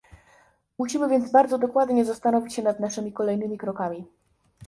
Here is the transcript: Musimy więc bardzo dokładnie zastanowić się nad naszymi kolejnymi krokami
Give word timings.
Musimy 0.77 1.09
więc 1.09 1.31
bardzo 1.31 1.57
dokładnie 1.57 2.05
zastanowić 2.05 2.53
się 2.53 2.61
nad 2.63 2.79
naszymi 2.79 3.13
kolejnymi 3.13 3.57
krokami 3.57 4.05